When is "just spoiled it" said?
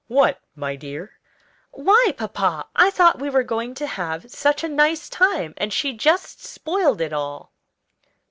5.93-7.13